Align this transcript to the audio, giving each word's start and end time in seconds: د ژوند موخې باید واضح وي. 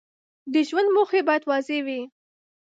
د 0.53 0.55
ژوند 0.67 0.89
موخې 0.95 1.21
باید 1.27 1.43
واضح 1.49 1.77
وي. 1.85 2.01